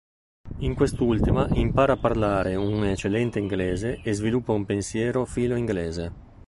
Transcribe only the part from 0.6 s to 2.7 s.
In quest'ultima impara a parlare